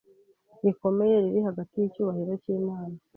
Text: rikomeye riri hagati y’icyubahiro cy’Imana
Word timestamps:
rikomeye 0.63 1.15
riri 1.23 1.39
hagati 1.47 1.73
y’icyubahiro 1.81 2.31
cy’Imana 2.43 2.95